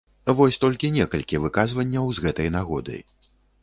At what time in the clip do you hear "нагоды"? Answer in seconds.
2.61-2.97